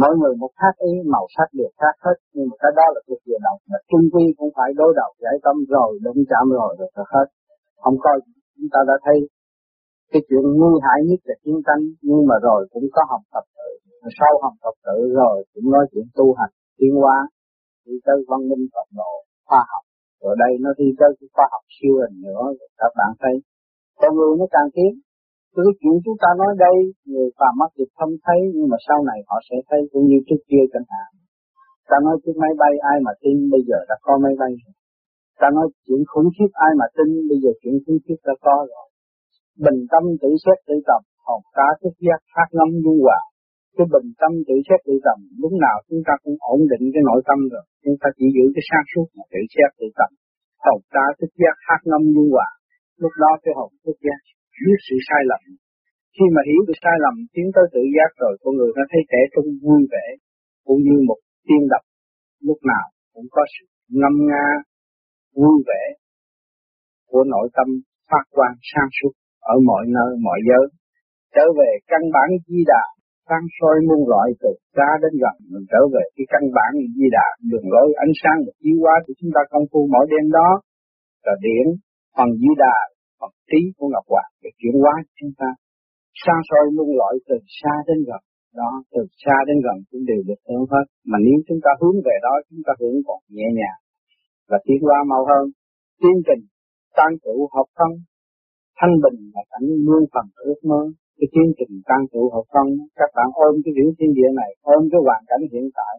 Mỗi 0.01 0.13
người 0.19 0.33
một 0.41 0.51
khác 0.59 0.75
ý, 0.91 0.93
màu 1.13 1.25
sắc 1.35 1.47
đều 1.59 1.71
khác 1.79 1.95
hết, 2.05 2.17
nhưng 2.33 2.47
mà 2.49 2.55
cái 2.61 2.71
đó 2.77 2.85
là 2.93 2.99
thuộc 3.07 3.21
về 3.27 3.37
đầu 3.45 3.55
mà 3.69 3.77
chung 3.89 4.05
quy 4.13 4.25
cũng 4.37 4.51
phải 4.57 4.69
đối 4.81 4.91
đầu 5.01 5.11
giải 5.23 5.35
tâm 5.45 5.55
rồi, 5.73 5.89
đụng 6.05 6.21
chạm 6.29 6.45
rồi 6.57 6.69
rồi 6.79 6.89
thật 6.95 7.07
hết. 7.15 7.27
Không 7.83 7.97
coi, 8.05 8.17
chúng 8.55 8.69
ta 8.73 8.79
đã 8.89 8.95
thấy 9.05 9.17
cái 10.11 10.21
chuyện 10.27 10.45
nguy 10.59 10.73
hại 10.85 10.99
nhất 11.07 11.19
là 11.27 11.35
chiến 11.43 11.57
tranh, 11.67 11.81
nhưng 12.07 12.21
mà 12.29 12.35
rồi 12.47 12.59
cũng 12.73 12.87
có 12.95 13.01
học 13.11 13.21
tập 13.33 13.45
sau 14.19 14.33
học 14.43 14.55
tập 14.63 14.75
tự 14.85 14.97
rồi 15.19 15.35
cũng 15.53 15.67
nói 15.73 15.85
chuyện 15.91 16.07
tu 16.17 16.27
hành 16.39 16.53
tiến 16.77 16.93
hóa, 17.01 17.17
đi 17.85 17.95
tới 18.05 18.17
văn 18.29 18.41
minh 18.49 18.63
tận 18.73 18.87
độ, 18.99 19.13
khoa 19.47 19.61
học. 19.71 19.83
Rồi 20.21 20.35
đây 20.43 20.51
nó 20.63 20.69
đi 20.79 20.87
tới 20.99 21.11
cái 21.19 21.27
khoa 21.33 21.45
học 21.53 21.63
siêu 21.75 21.93
hình 22.01 22.17
nữa, 22.27 22.43
các 22.81 22.91
bạn 22.97 23.11
thấy. 23.21 23.35
Con 23.99 24.11
người 24.15 24.33
nó 24.39 24.45
càng 24.55 24.69
tiến. 24.75 24.91
Cái 25.55 25.73
chuyện 25.79 25.95
chúng 26.05 26.17
ta 26.23 26.29
nói 26.41 26.51
đây, 26.65 26.77
người 27.11 27.29
phàm 27.37 27.53
mắt 27.61 27.69
thì 27.75 27.83
không 27.97 28.13
thấy, 28.25 28.39
nhưng 28.55 28.67
mà 28.71 28.77
sau 28.87 28.99
này 29.09 29.19
họ 29.29 29.37
sẽ 29.47 29.57
thấy 29.69 29.81
cũng 29.91 30.05
như 30.09 30.17
trước 30.27 30.41
kia 30.49 30.63
chẳng 30.73 30.89
hạn. 30.93 31.09
Ta 31.89 31.97
nói 32.05 32.15
chiếc 32.23 32.35
máy 32.43 32.53
bay 32.61 32.73
ai 32.91 32.97
mà 33.05 33.11
tin 33.21 33.37
bây 33.53 33.61
giờ 33.67 33.79
đã 33.89 33.95
có 34.05 34.13
máy 34.23 34.33
bay 34.41 34.51
rồi. 34.61 34.75
Ta 35.39 35.47
nói 35.57 35.67
chuyện 35.85 36.01
khủng 36.11 36.29
khiếp 36.35 36.51
ai 36.65 36.71
mà 36.79 36.85
tin 36.97 37.09
bây 37.29 37.37
giờ 37.43 37.51
chuyện 37.61 37.75
khủng 37.83 38.01
khiếp 38.03 38.19
đã 38.27 38.33
có 38.45 38.55
rồi. 38.71 38.87
Bình 39.65 39.79
tâm 39.91 40.03
tự 40.21 40.29
xét 40.43 40.57
tự 40.67 40.75
tập 40.89 41.01
học 41.27 41.41
cá 41.57 41.67
thức 41.81 41.95
giác 42.05 42.19
phát 42.33 42.47
ngâm 42.55 42.69
du 42.83 42.95
hòa 43.05 43.21
cái 43.75 43.85
bình 43.93 44.09
tâm 44.21 44.31
tự 44.47 44.55
xét 44.67 44.79
tự 44.87 44.95
tầm. 45.05 45.19
Lúc 45.41 45.53
nào 45.65 45.77
chúng 45.87 46.01
ta 46.07 46.13
cũng 46.23 46.37
ổn 46.53 46.59
định 46.71 46.83
cái 46.93 47.03
nội 47.09 47.21
tâm 47.29 47.39
rồi. 47.53 47.65
Chúng 47.83 47.97
ta 48.01 48.07
chỉ 48.17 48.25
giữ 48.35 48.45
cái 48.55 48.63
sáng 48.69 48.85
suốt 48.91 49.07
mà 49.15 49.23
tự 49.33 49.41
xét 49.53 49.69
tự 49.79 49.87
tầm. 49.99 50.11
Hồn 50.65 50.79
ta 50.95 51.05
thức 51.17 51.31
giác 51.41 51.55
hát 51.67 51.81
ngâm 51.89 52.03
như 52.13 52.23
hòa. 52.33 52.49
Lúc 53.03 53.13
đó 53.23 53.31
cái 53.43 53.53
hồn 53.59 53.71
thức 53.83 53.97
giác 54.05 54.21
biết 54.65 54.79
sự 54.87 54.95
sai 55.07 55.21
lầm. 55.31 55.41
Khi 56.15 56.25
mà 56.35 56.41
hiểu 56.49 56.61
được 56.67 56.77
sai 56.83 56.95
lầm, 57.05 57.15
tiến 57.33 57.47
tới 57.55 57.65
tự 57.73 57.83
giác 57.95 58.11
rồi, 58.21 58.33
con 58.41 58.51
người 58.57 58.71
nó 58.77 58.83
thấy 58.91 59.01
trẻ 59.11 59.21
trung 59.33 59.49
vui 59.63 59.81
vẻ, 59.93 60.05
cũng 60.67 60.79
như 60.87 60.95
một 61.09 61.19
tiên 61.47 61.63
đập 61.73 61.83
lúc 62.47 62.59
nào 62.71 62.85
cũng 63.13 63.27
có 63.35 63.43
sự 63.53 63.65
ngâm 63.99 64.15
nga, 64.29 64.47
vui 65.35 65.57
vẻ 65.69 65.83
của 67.09 67.23
nội 67.33 67.47
tâm 67.55 67.67
phát 68.09 68.25
quang 68.35 68.55
sáng 68.71 68.89
suốt 68.97 69.13
ở 69.39 69.55
mọi 69.69 69.83
nơi, 69.87 70.11
mọi 70.27 70.39
giới. 70.47 70.65
Trở 71.35 71.45
về 71.59 71.71
căn 71.87 72.01
bản 72.13 72.29
di 72.47 72.63
đà 72.71 72.83
sáng 73.31 73.47
soi 73.57 73.75
muôn 73.87 74.01
loại 74.11 74.27
từ 74.41 74.51
xa 74.75 74.89
đến 75.03 75.13
gần, 75.23 75.35
mình 75.51 75.65
trở 75.71 75.81
về 75.93 76.03
cái 76.15 76.25
căn 76.33 76.43
bản 76.57 76.71
di 76.95 77.07
đà, 77.17 77.27
đường 77.51 77.67
lối 77.75 77.87
ánh 78.05 78.13
sáng 78.21 78.37
và 78.45 78.51
chiếu 78.61 78.75
qua 78.83 78.95
của 79.05 79.13
chúng 79.19 79.31
ta 79.35 79.41
công 79.51 79.65
phu 79.71 79.81
mỗi 79.93 80.05
đêm 80.11 80.25
đó, 80.39 80.49
là 81.25 81.33
điển 81.45 81.65
phần 82.15 82.29
di 82.41 82.51
đà, 82.63 82.77
phần 83.19 83.33
trí 83.49 83.61
của 83.77 83.87
ngọc 83.93 84.05
hoàng 84.11 84.31
để 84.43 84.49
chuyển 84.59 84.75
hóa 84.81 84.93
chúng 85.19 85.33
ta. 85.39 85.49
Sáng 86.23 86.41
soi 86.49 86.63
muôn 86.75 86.89
loại 86.99 87.13
từ 87.27 87.35
xa 87.59 87.73
đến 87.87 87.99
gần, 88.09 88.21
đó, 88.61 88.71
từ 88.93 89.01
xa 89.23 89.37
đến 89.47 89.57
gần 89.65 89.77
cũng 89.89 90.03
đều 90.11 90.21
được 90.29 90.41
hưởng 90.47 90.65
hết. 90.71 90.85
Mà 91.09 91.17
nếu 91.25 91.37
chúng 91.47 91.61
ta 91.65 91.71
hướng 91.81 91.97
về 92.07 92.15
đó, 92.27 92.33
chúng 92.49 92.61
ta 92.67 92.73
hưởng 92.79 92.97
còn 93.07 93.19
nhẹ 93.35 93.47
nhàng 93.59 93.79
và 94.49 94.57
tiến 94.65 94.79
hóa 94.85 94.97
mau 95.11 95.23
hơn. 95.29 95.45
Tiến 96.01 96.17
trình 96.27 96.43
tăng 96.97 97.13
trụ 97.23 97.35
học 97.55 97.67
thân, 97.77 97.91
thanh 98.79 98.93
bình 99.03 99.19
là 99.33 99.43
cảnh 99.51 99.67
muôn 99.85 100.03
phần 100.13 100.25
ước 100.49 100.59
mơ 100.69 100.81
cái 101.21 101.29
tiến 101.33 101.47
trình 101.57 101.73
tăng 101.89 102.03
trụ 102.11 102.23
học 102.33 102.45
phân 102.53 102.67
các 102.99 103.09
bạn 103.17 103.29
ôm 103.45 103.53
cái 103.63 103.71
hiểu 103.77 103.89
thiên 103.97 104.11
địa 104.17 104.31
này, 104.41 104.51
ôm 104.75 104.81
cái 104.91 104.99
hoàn 105.05 105.21
cảnh 105.29 105.43
hiện 105.53 105.67
tại 105.79 105.93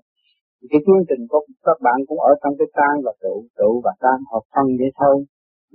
cái 0.71 0.81
chương 0.87 1.03
trình 1.09 1.23
của 1.31 1.41
các 1.67 1.79
bạn 1.87 1.99
cũng 2.09 2.21
ở 2.31 2.33
trong 2.43 2.55
cái 2.59 2.69
tan 2.77 2.95
và 3.05 3.13
trụ 3.23 3.35
trụ 3.59 3.71
và 3.85 3.93
tan 4.03 4.19
hợp 4.31 4.45
phân 4.53 4.67
vậy 4.81 4.91
thôi 5.01 5.17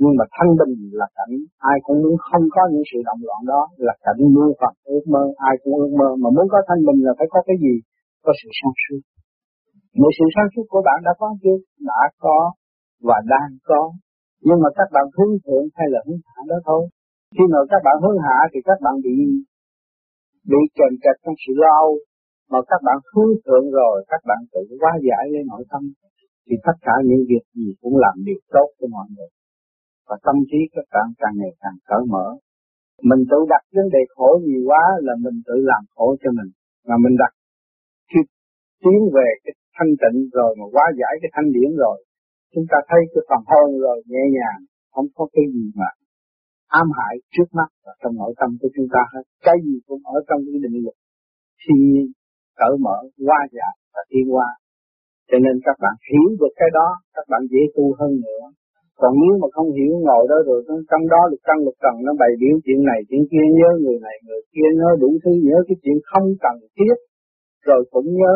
nhưng 0.01 0.13
mà 0.19 0.25
thanh 0.35 0.51
bình 0.59 0.73
là 0.99 1.07
cảnh, 1.17 1.33
ai 1.71 1.77
cũng 1.85 1.97
muốn 2.03 2.15
không 2.27 2.45
có 2.55 2.61
những 2.71 2.85
sự 2.91 2.99
động 3.07 3.21
loạn 3.27 3.41
đó, 3.53 3.61
là 3.87 3.93
cảnh 4.05 4.21
muôn 4.35 4.49
phần 4.59 4.73
ước 4.93 5.03
mơ, 5.13 5.23
ai 5.49 5.55
cũng 5.61 5.73
ước 5.81 5.91
mơ 5.99 6.09
mà 6.21 6.29
muốn 6.35 6.47
có 6.53 6.59
thanh 6.67 6.81
bình 6.87 6.99
là 7.05 7.13
phải 7.17 7.27
có 7.33 7.39
cái 7.47 7.57
gì 7.63 7.75
có 8.25 8.31
sự 8.39 8.49
sáng 8.59 8.75
suốt 8.83 9.01
Một 10.01 10.11
sự 10.17 10.25
sáng 10.35 10.49
suốt 10.53 10.65
của 10.71 10.81
bạn 10.87 10.97
đã 11.07 11.13
có 11.21 11.27
chưa? 11.41 11.57
Đã 11.91 12.01
có 12.23 12.37
và 13.07 13.17
đang 13.31 13.51
có. 13.69 13.81
Nhưng 14.45 14.59
mà 14.63 14.69
các 14.77 14.87
bạn 14.95 15.05
hướng 15.15 15.33
thượng 15.43 15.65
hay 15.77 15.87
là 15.93 15.99
hướng 16.05 16.21
hạ 16.25 16.39
đó 16.51 16.57
thôi. 16.67 16.81
Khi 17.35 17.43
mà 17.53 17.59
các 17.71 17.81
bạn 17.85 17.95
hướng 18.03 18.19
hạ 18.25 18.37
thì 18.51 18.59
các 18.69 18.79
bạn 18.85 18.95
bị 19.05 19.15
bị 20.51 20.61
kèm 20.77 20.93
kẹt 21.03 21.15
trong 21.23 21.37
sự 21.43 21.53
lo 21.63 21.79
mà 22.51 22.59
các 22.69 22.81
bạn 22.87 22.97
hướng 23.11 23.31
thượng 23.45 23.67
rồi, 23.79 23.95
các 24.11 24.21
bạn 24.29 24.39
tự 24.53 24.61
hóa 24.81 24.91
giải 25.07 25.23
lấy 25.33 25.43
nội 25.51 25.63
tâm. 25.71 25.81
Thì 26.45 26.55
tất 26.65 26.77
cả 26.85 26.95
những 27.09 27.23
việc 27.31 27.45
gì 27.57 27.67
cũng 27.81 27.95
làm 28.03 28.15
điều 28.27 28.39
tốt 28.55 28.67
cho 28.79 28.87
mọi 28.95 29.07
người. 29.13 29.29
Và 30.07 30.15
tâm 30.25 30.35
trí 30.49 30.59
các 30.75 30.85
bạn 30.93 31.07
càng 31.21 31.35
ngày 31.39 31.53
càng 31.61 31.77
cởi 31.89 32.03
mở. 32.13 32.27
Mình 33.09 33.21
tự 33.31 33.39
đặt 33.53 33.63
vấn 33.75 33.87
đề 33.95 34.01
khổ 34.15 34.29
nhiều 34.45 34.61
quá 34.69 34.83
là 35.07 35.13
mình 35.25 35.37
tự 35.47 35.55
làm 35.71 35.83
khổ 35.95 36.07
cho 36.21 36.29
mình. 36.37 36.49
Mà 36.87 36.95
mình 37.03 37.15
đặt 37.23 37.31
khi 38.09 38.19
tiến 38.83 38.99
về 39.15 39.27
cái 39.43 39.53
thanh 39.75 39.93
tịnh 40.01 40.19
rồi 40.37 40.51
mà 40.59 40.65
hóa 40.73 40.85
giải 40.99 41.13
cái 41.21 41.29
thanh 41.35 41.49
điển 41.55 41.71
rồi, 41.83 41.97
chúng 42.53 42.65
ta 42.71 42.77
thấy 42.89 43.01
cái 43.13 43.23
phần 43.29 43.41
hồn 43.49 43.69
rồi 43.83 43.97
nhẹ 44.11 44.23
nhàng, 44.37 44.61
không 44.93 45.07
có 45.15 45.23
cái 45.33 45.45
gì 45.53 45.65
mà 45.79 45.89
ám 46.79 46.87
hại 46.97 47.13
trước 47.33 47.49
mắt 47.59 47.69
và 47.85 47.93
trong 48.01 48.13
nội 48.21 48.33
tâm 48.39 48.49
của 48.61 48.69
chúng 48.75 48.87
ta 48.93 49.01
hết. 49.13 49.23
Cái 49.47 49.55
gì 49.65 49.75
cũng 49.87 50.01
ở 50.15 50.17
trong 50.27 50.39
cái 50.45 50.59
định 50.63 50.77
luật. 50.83 50.97
Thiên 51.61 51.79
nhiên 51.91 52.07
cởi 52.59 52.73
mở 52.85 52.97
qua 53.27 53.39
giải 53.57 53.75
và 53.93 54.01
thiên 54.09 54.25
qua. 54.35 54.49
cho 55.29 55.37
nên 55.45 55.55
các 55.65 55.77
bạn 55.83 55.95
hiểu 56.09 56.27
được 56.39 56.53
cái 56.59 56.69
đó, 56.77 56.87
các 57.15 57.25
bạn 57.31 57.41
dễ 57.51 57.61
tu 57.75 57.85
hơn 57.99 58.11
nữa. 58.25 58.43
Còn 59.01 59.11
nếu 59.21 59.33
mà 59.41 59.47
không 59.55 59.69
hiểu, 59.77 59.93
ngồi 60.05 60.23
đó 60.31 60.37
rồi 60.47 60.59
trong 60.89 61.03
đó 61.13 61.21
lực 61.31 61.41
căn 61.47 61.57
lực 61.65 61.77
trần, 61.83 61.95
nó 62.05 62.11
bày 62.21 62.31
biểu 62.41 62.55
chuyện 62.65 62.79
này, 62.89 62.99
chuyện 63.09 63.23
kia, 63.31 63.45
nhớ 63.59 63.69
người 63.83 63.99
này, 64.07 64.15
người 64.27 64.41
kia, 64.53 64.67
nhớ 64.79 64.89
đủ 65.01 65.09
thứ, 65.23 65.31
nhớ 65.47 65.57
cái 65.67 65.77
chuyện 65.83 65.97
không 66.11 66.27
cần 66.43 66.55
thiết. 66.77 66.95
Rồi 67.67 67.81
cũng 67.93 68.09
nhớ, 68.19 68.35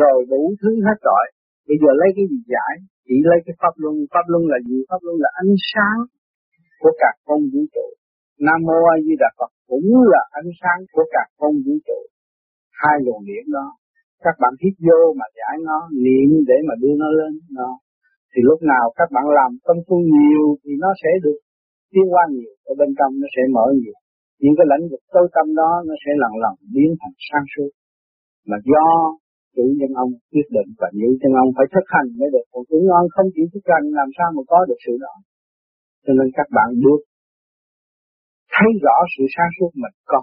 rồi 0.00 0.18
đủ 0.32 0.42
thứ 0.60 0.70
hết 0.86 0.98
rồi. 1.10 1.24
Bây 1.68 1.76
giờ 1.82 1.90
lấy 2.00 2.10
cái 2.16 2.26
gì 2.30 2.38
giải? 2.54 2.74
Chỉ 3.06 3.16
lấy 3.30 3.38
cái 3.46 3.54
pháp 3.60 3.74
luân. 3.82 3.94
Pháp 4.12 4.24
luân 4.32 4.42
là 4.52 4.58
gì? 4.68 4.78
Pháp 4.88 5.00
luân 5.06 5.16
là 5.24 5.30
ánh 5.42 5.54
sáng 5.72 5.98
của 6.80 6.92
cả 7.02 7.10
không 7.26 7.42
vũ 7.52 7.62
trụ. 7.74 7.86
Nam 8.46 8.58
mô 8.68 8.78
a 8.92 8.94
di 9.04 9.14
đà 9.22 9.30
phật 9.38 9.50
cũng 9.70 9.88
là 10.12 10.22
ánh 10.40 10.50
sáng 10.60 10.80
của 10.92 11.04
cả 11.14 11.22
không 11.38 11.56
vũ 11.64 11.74
trụ. 11.86 12.00
Hai 12.80 12.96
luồng 13.04 13.24
điện 13.28 13.44
đó, 13.56 13.66
các 14.24 14.34
bạn 14.42 14.52
hít 14.62 14.74
vô 14.86 15.00
mà 15.18 15.26
giải 15.38 15.56
nó, 15.68 15.78
niệm 16.04 16.28
để 16.48 16.56
mà 16.68 16.74
đưa 16.82 16.94
nó 17.02 17.08
lên 17.18 17.32
nó 17.58 17.70
thì 18.36 18.42
lúc 18.50 18.60
nào 18.72 18.84
các 18.98 19.08
bạn 19.14 19.26
làm 19.38 19.50
công 19.66 19.80
phu 19.86 19.96
nhiều 20.14 20.44
thì 20.62 20.72
nó 20.84 20.90
sẽ 21.02 21.10
được 21.24 21.38
tiến 21.92 22.06
qua 22.12 22.24
nhiều, 22.34 22.52
ở 22.70 22.72
bên 22.80 22.90
trong 22.98 23.12
nó 23.20 23.28
sẽ 23.34 23.42
mở 23.56 23.66
nhiều. 23.80 23.96
Những 24.42 24.54
cái 24.58 24.66
lãnh 24.72 24.84
vực 24.90 25.02
tối 25.14 25.26
tâm 25.34 25.46
đó, 25.60 25.72
nó 25.88 25.94
sẽ 26.02 26.10
lần 26.22 26.32
lần 26.44 26.54
biến 26.74 26.90
thành 27.00 27.16
sáng 27.28 27.46
suốt. 27.52 27.70
Mà 28.48 28.56
do 28.72 28.86
chủ 29.54 29.64
nhân 29.78 29.92
ông 30.04 30.12
quyết 30.32 30.48
định 30.56 30.70
và 30.80 30.88
những 30.98 31.14
chân 31.20 31.32
ông 31.42 31.50
phải 31.56 31.66
thực 31.74 31.86
hành 31.94 32.08
mới 32.18 32.28
được. 32.34 32.46
Còn 32.52 32.62
chủ 32.68 32.78
nhân 32.88 33.04
không 33.14 33.28
chịu 33.34 33.46
thực 33.52 33.64
hành, 33.72 33.84
làm 34.00 34.08
sao 34.16 34.28
mà 34.36 34.42
có 34.52 34.58
được 34.68 34.80
sự 34.86 34.94
đó? 35.04 35.14
Cho 36.06 36.12
nên 36.18 36.28
các 36.38 36.48
bạn 36.56 36.68
bước 36.84 37.00
thấy 38.54 38.70
rõ 38.84 38.96
sự 39.14 39.24
sáng 39.34 39.50
suốt 39.56 39.70
mình 39.82 39.96
có, 40.12 40.22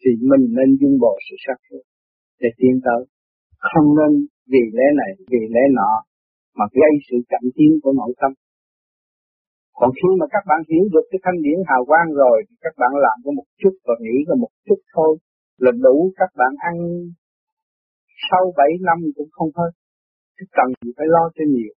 thì 0.00 0.10
mình 0.30 0.44
nên 0.56 0.68
dung 0.80 0.96
bồi 1.02 1.16
sự 1.26 1.36
sáng 1.44 1.60
suốt 1.66 1.82
để 2.42 2.48
tiến 2.58 2.74
tới. 2.86 3.00
Không 3.70 3.88
nên 3.98 4.12
vì 4.52 4.62
lẽ 4.76 4.86
này, 5.00 5.10
vì 5.30 5.42
lẽ 5.54 5.64
nọ 5.78 5.92
mà 6.58 6.64
gây 6.80 6.92
sự 7.06 7.16
chậm 7.30 7.44
tiến 7.56 7.72
của 7.82 7.92
nội 8.00 8.12
tâm. 8.20 8.32
Còn 9.78 9.90
khi 9.98 10.10
mà 10.20 10.26
các 10.34 10.44
bạn 10.48 10.60
hiểu 10.70 10.84
được 10.94 11.06
cái 11.10 11.20
thanh 11.24 11.38
điển 11.44 11.58
hào 11.68 11.82
quang 11.90 12.08
rồi, 12.22 12.36
thì 12.46 12.54
các 12.64 12.74
bạn 12.80 12.92
làm 13.04 13.16
có 13.24 13.30
một 13.38 13.48
chút 13.60 13.74
và 13.86 13.94
nghĩ 14.04 14.16
có 14.28 14.34
một 14.42 14.52
chút 14.66 14.80
thôi 14.94 15.12
là 15.64 15.72
đủ 15.84 15.96
các 16.20 16.30
bạn 16.38 16.52
ăn. 16.70 16.74
Sau 18.30 18.42
bảy 18.58 18.72
năm 18.88 18.98
cũng 19.16 19.30
không 19.36 19.50
hết. 19.58 19.70
Chứ 20.36 20.44
cần 20.56 20.68
gì 20.80 20.90
phải 20.96 21.06
lo 21.14 21.24
cho 21.34 21.44
nhiều 21.54 21.74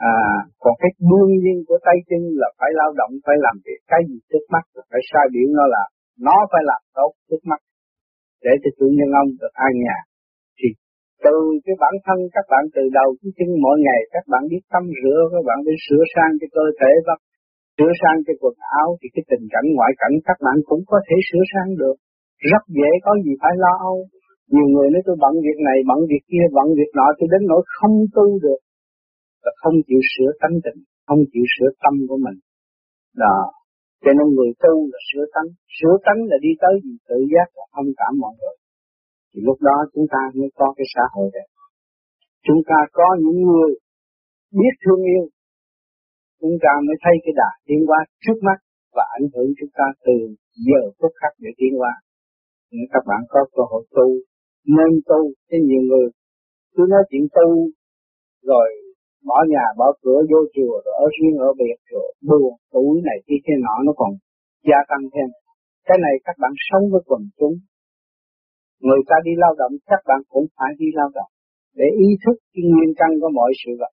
à 0.00 0.14
còn 0.62 0.74
cái 0.82 0.90
đương 1.10 1.32
nhiên 1.42 1.58
của 1.68 1.78
tay 1.86 1.96
chân 2.08 2.22
là 2.40 2.48
phải 2.58 2.70
lao 2.80 2.90
động, 3.00 3.12
phải 3.26 3.36
làm 3.46 3.56
việc. 3.66 3.80
Cái 3.92 4.00
gì 4.08 4.16
trước 4.30 4.44
mắt 4.54 4.64
là 4.74 4.82
phải 4.90 5.02
sai 5.10 5.26
biểu 5.32 5.48
nó 5.58 5.64
là 5.74 5.84
nó 6.26 6.36
phải 6.52 6.62
làm 6.70 6.82
tốt 6.98 7.10
trước 7.28 7.42
mắt. 7.50 7.60
Để 8.44 8.52
cho 8.62 8.70
chủ 8.78 8.86
nhân 8.96 9.10
ông 9.22 9.30
được 9.40 9.54
an 9.66 9.72
nhà. 9.84 9.98
Thì 10.58 10.68
từ 11.24 11.36
cái 11.64 11.74
bản 11.82 11.94
thân 12.06 12.18
các 12.34 12.46
bạn, 12.52 12.64
từ 12.74 12.82
đầu 12.98 13.08
cái 13.20 13.30
chân 13.38 13.50
mỗi 13.64 13.76
ngày, 13.86 14.00
các 14.14 14.24
bạn 14.32 14.42
biết 14.50 14.62
tắm 14.72 14.84
rửa, 15.00 15.20
các 15.32 15.42
bạn 15.48 15.58
biết 15.66 15.78
sửa 15.86 16.04
sang 16.14 16.32
cái 16.40 16.48
cơ 16.56 16.64
thể 16.80 16.92
và 17.06 17.14
sửa 17.76 17.92
sang 18.00 18.18
cái 18.26 18.36
quần 18.42 18.56
áo, 18.82 18.88
thì 18.98 19.06
cái 19.14 19.24
tình 19.30 19.44
cảnh 19.52 19.66
ngoại 19.76 19.92
cảnh 20.00 20.14
các 20.28 20.38
bạn 20.46 20.56
cũng 20.70 20.82
có 20.90 20.98
thể 21.06 21.16
sửa 21.28 21.44
sang 21.52 21.70
được. 21.82 21.96
Rất 22.50 22.62
dễ, 22.76 22.90
có 23.04 23.12
gì 23.24 23.32
phải 23.42 23.54
lo 23.64 23.72
âu. 23.90 23.98
Nhiều 24.52 24.66
người 24.72 24.88
nói 24.92 25.02
tôi 25.06 25.16
bận 25.24 25.34
việc 25.46 25.58
này, 25.68 25.78
bận 25.88 26.00
việc 26.10 26.24
kia, 26.30 26.44
bận 26.56 26.68
việc 26.78 26.90
nọ, 26.98 27.06
tôi 27.18 27.28
đến 27.32 27.42
nỗi 27.50 27.62
không 27.76 27.96
tu 28.16 28.26
được 28.44 28.60
và 29.42 29.50
không 29.60 29.76
chịu 29.86 30.00
sửa 30.12 30.30
tánh 30.40 30.56
tình, 30.64 30.80
không 31.06 31.22
chịu 31.32 31.44
sửa 31.54 31.70
tâm 31.82 31.94
của 32.08 32.18
mình. 32.26 32.38
Đó. 33.24 33.38
Cho 34.02 34.10
nên 34.18 34.26
người 34.36 34.52
tu 34.62 34.74
là 34.92 34.98
sửa 35.08 35.24
tánh. 35.34 35.48
Sửa 35.76 35.94
tánh 36.06 36.20
là 36.30 36.36
đi 36.44 36.52
tới 36.62 36.74
gì? 36.84 36.92
Tự 37.08 37.18
giác 37.32 37.48
và 37.56 37.64
thông 37.74 37.90
cảm 38.00 38.12
mọi 38.22 38.34
người. 38.38 38.56
Thì 39.30 39.38
lúc 39.46 39.58
đó 39.68 39.76
chúng 39.92 40.06
ta 40.14 40.22
mới 40.38 40.50
có 40.58 40.66
cái 40.76 40.86
xã 40.94 41.04
hội 41.14 41.28
đẹp. 41.36 41.48
Chúng 42.46 42.60
ta 42.70 42.78
có 42.98 43.06
những 43.24 43.40
người 43.48 43.70
biết 44.58 44.74
thương 44.82 45.02
yêu. 45.12 45.24
Chúng 46.40 46.56
ta 46.64 46.72
mới 46.86 46.96
thấy 47.04 47.14
cái 47.24 47.34
đà 47.40 47.50
tiến 47.66 47.80
hóa 47.88 48.00
trước 48.24 48.38
mắt 48.46 48.58
và 48.96 49.04
ảnh 49.18 49.28
hưởng 49.34 49.50
chúng 49.58 49.72
ta 49.78 49.86
từ 50.04 50.16
giờ 50.66 50.82
phút 50.98 51.12
khắc 51.20 51.32
để 51.44 51.50
tiến 51.58 51.72
hóa. 51.80 51.92
Nếu 52.72 52.86
các 52.92 53.02
bạn 53.08 53.20
có 53.28 53.40
cơ 53.54 53.62
hội 53.70 53.84
tu, 53.96 54.06
nên 54.76 54.90
tu. 55.08 55.20
Cho 55.48 55.58
nhiều 55.68 55.82
người 55.90 56.06
cứ 56.74 56.82
nói 56.92 57.02
chuyện 57.10 57.24
tu 57.36 57.48
rồi 58.42 58.68
bỏ 59.30 59.38
nhà, 59.54 59.66
bỏ 59.80 59.88
cửa, 60.02 60.20
vô 60.30 60.40
chùa, 60.54 60.74
rồi 60.84 60.94
ở 61.04 61.06
riêng, 61.16 61.36
ở 61.48 61.50
biệt, 61.60 61.78
rồi 61.92 62.06
buồn 62.28 62.52
tuổi 62.72 62.94
này 63.08 63.18
kia 63.26 63.40
kia 63.44 63.58
nọ 63.66 63.74
nó 63.86 63.92
còn 64.00 64.10
gia 64.68 64.80
tăng 64.90 65.04
thêm. 65.12 65.28
Cái 65.88 65.98
này 66.04 66.14
các 66.26 66.36
bạn 66.42 66.52
sống 66.68 66.84
với 66.92 67.02
quần 67.08 67.22
chúng. 67.38 67.54
Người 68.86 69.02
ta 69.08 69.16
đi 69.26 69.32
lao 69.42 69.54
động, 69.60 69.72
các 69.90 70.02
bạn 70.08 70.20
cũng 70.32 70.46
phải 70.56 70.70
đi 70.80 70.88
lao 70.98 71.10
động 71.18 71.30
để 71.78 71.86
ý 72.06 72.08
thức 72.22 72.36
cái 72.52 72.62
nguyên 72.70 72.90
căn 72.98 73.10
của 73.20 73.30
mọi 73.38 73.50
sự 73.60 73.70
vật. 73.80 73.92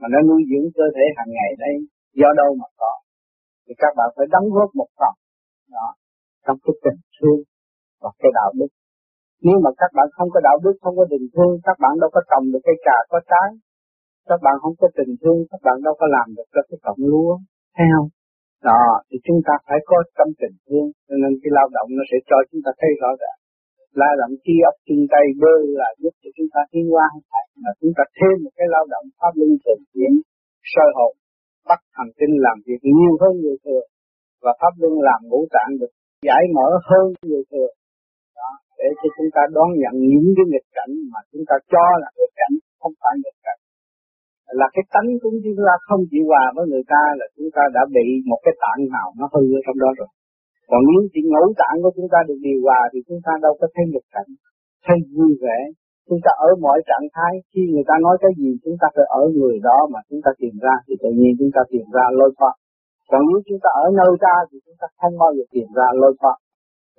Mà 0.00 0.06
nó 0.12 0.18
nuôi 0.28 0.40
dưỡng 0.50 0.68
cơ 0.78 0.86
thể 0.96 1.04
hàng 1.16 1.30
ngày 1.36 1.50
đây, 1.64 1.74
do 2.20 2.28
đâu 2.40 2.50
mà 2.60 2.68
có. 2.80 2.92
Thì 3.64 3.72
các 3.82 3.92
bạn 3.98 4.08
phải 4.16 4.26
đóng 4.34 4.46
góp 4.54 4.70
một 4.80 4.90
phần, 4.98 5.14
đó, 5.76 5.88
trong 6.44 6.58
cái 6.64 6.74
tình 6.84 7.00
thương 7.16 7.40
và 8.02 8.10
cái 8.20 8.30
đạo 8.38 8.50
đức. 8.60 8.70
Nếu 9.46 9.56
mà 9.64 9.70
các 9.80 9.90
bạn 9.96 10.08
không 10.16 10.28
có 10.34 10.40
đạo 10.48 10.58
đức, 10.64 10.74
không 10.82 10.96
có 11.00 11.04
tình 11.12 11.26
thương, 11.34 11.52
các 11.66 11.76
bạn 11.82 11.92
đâu 12.00 12.10
có 12.14 12.20
trồng 12.30 12.44
được 12.52 12.62
cây 12.66 12.76
trà 12.84 12.96
có 13.12 13.18
trái 13.30 13.48
các 14.28 14.38
bạn 14.44 14.56
không 14.62 14.76
có 14.80 14.86
tình 14.98 15.12
thương 15.20 15.38
các 15.50 15.60
bạn 15.66 15.76
đâu 15.86 15.94
có 16.00 16.06
làm 16.16 16.26
được 16.36 16.48
cái 16.70 16.78
cọng 16.86 17.02
lúa 17.10 17.32
thấy 17.76 17.86
không? 17.94 18.08
Đó 18.68 18.82
thì 19.08 19.16
chúng 19.26 19.40
ta 19.46 19.54
phải 19.66 19.78
có 19.90 19.96
tâm 20.18 20.28
tình 20.40 20.56
thương 20.66 20.88
cho 21.06 21.14
nên 21.22 21.32
cái 21.40 21.50
lao 21.56 21.68
động 21.76 21.88
nó 21.96 22.02
sẽ 22.10 22.18
cho 22.28 22.38
chúng 22.48 22.62
ta 22.64 22.70
thấy 22.80 22.90
rõ 23.02 23.10
ràng. 23.22 23.38
Lao 24.00 24.14
động 24.20 24.32
chi 24.44 24.54
ốc 24.70 24.76
chân 24.86 25.00
tay 25.12 25.24
bơ 25.42 25.54
là 25.80 25.88
giúp 26.00 26.14
cho 26.22 26.30
chúng 26.36 26.50
ta 26.54 26.60
tiến 26.70 26.84
qua 26.94 27.06
mà 27.62 27.70
chúng 27.80 27.92
ta 27.96 28.04
thêm 28.16 28.34
một 28.44 28.52
cái 28.58 28.68
lao 28.74 28.84
động 28.94 29.06
pháp 29.18 29.32
luân 29.38 29.52
thường 29.62 29.82
chuyển 29.92 30.12
soi 30.72 30.90
hồn 30.96 31.12
bắt 31.68 31.80
thần 31.94 32.08
kinh 32.18 32.34
làm 32.46 32.56
việc 32.66 32.80
nhiều 32.96 33.14
hơn 33.22 33.32
người 33.42 33.58
thường 33.64 33.86
và 34.44 34.52
pháp 34.60 34.72
luân 34.80 34.94
làm 35.08 35.20
ngũ 35.28 35.40
tạng 35.54 35.70
được 35.80 35.92
giải 36.28 36.42
mở 36.56 36.68
hơn 36.88 37.06
người 37.28 37.44
thường. 37.50 37.74
Đó, 38.38 38.50
để 38.78 38.88
cho 38.98 39.08
chúng 39.16 39.30
ta 39.36 39.42
đón 39.56 39.68
nhận 39.82 39.94
những 40.10 40.28
cái 40.36 40.46
nghịch 40.50 40.68
cảnh 40.76 40.92
mà 41.12 41.20
chúng 41.30 41.44
ta 41.48 41.56
cho 41.72 41.86
là 42.02 42.08
nghịch 42.16 42.34
cảnh 42.40 42.54
không 42.80 42.94
phải 43.00 43.14
nghịch 43.22 43.35
là 44.60 44.66
cái 44.74 44.84
tánh 44.94 45.08
của 45.20 45.30
chúng 45.44 45.58
ta 45.68 45.74
không 45.88 46.02
chịu 46.10 46.24
hòa 46.30 46.44
với 46.56 46.64
người 46.70 46.86
ta 46.92 47.02
là 47.18 47.26
chúng 47.36 47.50
ta 47.56 47.62
đã 47.76 47.82
bị 47.96 48.06
một 48.30 48.40
cái 48.44 48.54
tạng 48.62 48.82
nào 48.94 49.08
nó 49.18 49.26
hư 49.32 49.42
ở 49.58 49.60
trong 49.66 49.78
đó 49.82 49.90
rồi 49.98 50.10
còn 50.70 50.80
nếu 50.88 51.02
chỉ 51.12 51.20
ngũ 51.30 51.44
tạng 51.60 51.76
của 51.82 51.92
chúng 51.96 52.08
ta 52.12 52.18
được 52.28 52.38
điều 52.46 52.58
hòa 52.66 52.80
thì 52.92 52.98
chúng 53.08 53.20
ta 53.26 53.32
đâu 53.44 53.52
có 53.60 53.66
thấy 53.74 53.84
nghịch 53.88 54.08
cảnh 54.14 54.30
thấy 54.86 54.96
vui 55.14 55.32
vẻ 55.44 55.58
chúng 56.08 56.20
ta 56.24 56.30
ở 56.48 56.50
mọi 56.64 56.78
trạng 56.88 57.06
thái 57.14 57.32
khi 57.50 57.62
người 57.72 57.86
ta 57.90 57.94
nói 58.06 58.16
cái 58.22 58.32
gì 58.40 58.50
chúng 58.64 58.76
ta 58.80 58.86
phải 58.94 59.06
ở 59.20 59.22
người 59.36 59.56
đó 59.68 59.78
mà 59.92 60.00
chúng 60.08 60.22
ta 60.24 60.30
tìm 60.40 60.54
ra 60.64 60.74
thì 60.86 60.94
tự 61.02 61.10
nhiên 61.18 61.32
chúng 61.40 61.52
ta 61.54 61.60
tìm 61.72 61.86
ra 61.96 62.04
lôi 62.18 62.30
thoát 62.38 62.54
còn 63.10 63.20
nếu 63.28 63.40
chúng 63.48 63.60
ta 63.64 63.68
ở 63.84 63.86
nơi 64.00 64.12
ta 64.26 64.34
thì 64.48 64.56
chúng 64.66 64.78
ta 64.80 64.86
không 65.00 65.14
bao 65.22 65.30
giờ 65.36 65.44
tìm 65.54 65.68
ra 65.78 65.88
lôi 66.02 66.14
thoát 66.20 66.36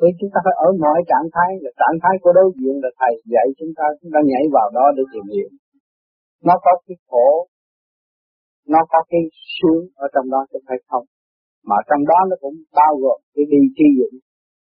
vì 0.01 0.10
chúng 0.20 0.32
ta 0.34 0.39
phải 0.46 0.56
ở 0.68 0.70
mọi 0.84 1.00
trạng 1.12 1.27
thái 1.36 1.50
là 1.63 1.72
trạng 1.82 1.98
thái 2.01 2.16
của 2.22 2.32
đối 2.38 2.48
diện 2.60 2.75
là 2.84 2.89
thầy 3.00 3.13
dạy 3.34 3.48
chúng 3.60 3.74
ta 3.77 3.86
chúng 4.00 4.12
ta 4.13 4.20
nhảy 4.32 4.44
vào 4.56 4.68
đó 4.77 4.86
để 4.98 5.04
tìm 5.13 5.25
hiểu 5.34 5.50
nó 6.44 6.53
có 6.65 6.72
cái 6.88 6.98
khổ, 7.08 7.48
nó 8.67 8.79
có 8.89 9.00
cái 9.10 9.22
sướng 9.56 9.84
ở 9.96 10.08
trong 10.13 10.29
đó 10.34 10.46
chứ 10.51 10.60
phải 10.67 10.77
không? 10.88 11.06
Mà 11.70 11.75
trong 11.89 12.03
đó 12.12 12.20
nó 12.29 12.36
cũng 12.44 12.56
bao 12.79 12.94
gồm 13.01 13.20
cái 13.36 13.46
đi 13.51 13.62
chi 13.77 13.88
dụng 14.00 14.15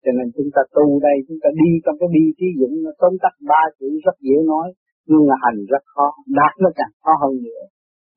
cho 0.04 0.12
nên 0.18 0.28
chúng 0.36 0.50
ta 0.56 0.62
tu 0.76 0.86
đây, 1.08 1.18
chúng 1.28 1.40
ta 1.44 1.50
đi 1.62 1.70
trong 1.84 1.96
cái 2.00 2.10
đi 2.18 2.24
chi 2.40 2.48
dụng 2.60 2.74
nó 2.86 2.92
tóm 3.02 3.14
tắt 3.24 3.34
ba 3.50 3.62
chữ 3.80 3.90
rất 4.06 4.16
dễ 4.26 4.38
nói, 4.52 4.68
nhưng 5.10 5.24
là 5.30 5.36
hành 5.44 5.60
rất 5.72 5.84
khó, 5.94 6.08
đạt 6.40 6.54
nó 6.64 6.70
càng 6.80 6.94
khó 7.02 7.14
hơn 7.24 7.34
nữa. 7.46 7.64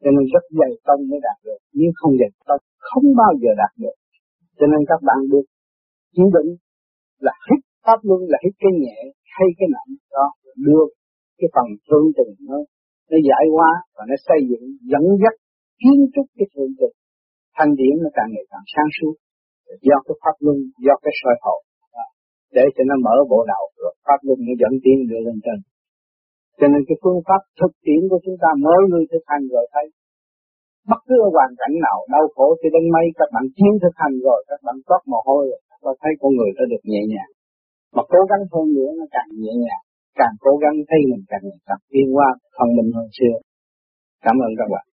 Cho 0.03 0.11
nên 0.15 0.25
rất 0.35 0.45
dày 0.59 0.73
công 0.87 1.01
mới 1.11 1.21
đạt 1.27 1.39
được 1.47 1.61
nếu 1.79 1.91
không 1.99 2.13
dày 2.21 2.31
công, 2.49 2.63
không 2.89 3.07
bao 3.21 3.33
giờ 3.43 3.51
đạt 3.63 3.73
được. 3.83 3.97
Cho 4.59 4.67
nên 4.73 4.81
các 4.91 5.01
bạn 5.09 5.21
được 5.33 5.47
chỉ 6.15 6.25
định 6.37 6.51
là 7.27 7.35
hít 7.47 7.61
pháp 7.85 7.99
luân, 8.09 8.21
là 8.33 8.39
hít 8.45 8.55
cái 8.63 8.73
nhẹ, 8.83 8.99
hay 9.37 9.49
cái 9.59 9.69
nặng 9.75 9.91
đó, 10.17 10.27
đưa 10.67 10.85
cái 11.39 11.49
phần 11.55 11.67
thương 11.87 12.07
tình 12.17 12.33
nó 12.49 12.59
nó 13.11 13.19
giải 13.29 13.45
hóa 13.55 13.71
và 13.97 14.03
nó 14.11 14.17
xây 14.27 14.41
dựng, 14.51 14.65
dẫn 14.91 15.05
dắt, 15.23 15.35
kiến 15.81 15.99
trúc 16.15 16.27
cái 16.37 16.47
thượng 16.55 16.73
tình 16.79 16.95
thanh 17.57 17.73
điển 17.79 17.95
nó 18.05 18.11
càng 18.19 18.31
ngày 18.33 18.47
càng 18.53 18.67
sáng 18.75 18.91
suốt. 18.97 19.15
Do 19.89 19.97
cái 20.07 20.17
pháp 20.23 20.37
luân, 20.45 20.59
do 20.87 20.95
cái 21.05 21.13
soi 21.21 21.37
hồn 21.45 21.61
à, 22.05 22.07
để 22.57 22.65
cho 22.75 22.83
nó 22.91 22.97
mở 23.07 23.17
bộ 23.33 23.41
đạo, 23.53 23.65
rồi 23.83 23.93
pháp 24.07 24.21
luân 24.27 24.39
nó 24.47 24.55
dẫn 24.63 24.73
tiến 24.83 24.97
đưa 25.11 25.21
lên 25.27 25.39
trên. 25.45 25.59
Cho 26.59 26.67
nên 26.73 26.81
cái 26.89 26.97
phương 27.03 27.21
pháp 27.29 27.41
thực 27.61 27.73
tiễn 27.85 28.03
của 28.11 28.21
chúng 28.25 28.39
ta 28.43 28.51
mới 28.67 28.81
người 28.91 29.05
thực 29.13 29.25
hành 29.31 29.45
rồi 29.55 29.65
thấy, 29.75 29.87
bất 30.91 31.01
cứ 31.09 31.17
ở 31.27 31.29
hoàn 31.37 31.53
cảnh 31.61 31.75
nào, 31.87 31.99
đau 32.15 32.25
khổ 32.35 32.47
thì 32.59 32.69
đến 32.75 32.85
mấy 32.95 33.07
các 33.19 33.29
bạn 33.35 33.45
chiến 33.57 33.73
thực 33.83 33.95
hành 34.03 34.15
rồi, 34.27 34.41
các 34.49 34.61
bạn 34.67 34.77
toát 34.89 35.03
mồ 35.11 35.21
hôi 35.29 35.43
rồi, 35.51 35.61
các 35.71 35.81
bạn 35.85 35.97
thấy 36.03 36.13
con 36.21 36.31
người 36.39 36.53
ta 36.57 36.63
được 36.73 36.83
nhẹ 36.93 37.03
nhàng. 37.13 37.33
Mà 37.95 38.03
cố 38.13 38.21
gắng 38.31 38.43
hơn 38.53 38.67
nữa, 38.77 38.91
nó 38.99 39.05
càng 39.17 39.29
nhẹ 39.43 39.55
nhàng 39.65 39.85
càng 40.21 40.35
cố 40.41 40.53
gắng 40.63 40.77
thấy 40.89 41.01
mình 41.11 41.25
càng 41.31 41.45
càng 41.67 41.83
tiến 41.91 42.07
qua 42.17 42.29
phần 42.59 42.69
mình 42.77 42.89
hơn 42.97 43.09
xưa. 43.19 43.35
Cảm 44.25 44.37
ơn 44.47 44.53
các 44.59 44.69
bạn. 44.73 44.92